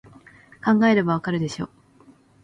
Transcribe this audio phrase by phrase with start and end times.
[0.65, 1.69] 考えればわかるでしょ